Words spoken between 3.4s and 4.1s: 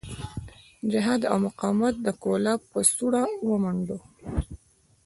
ومانډه.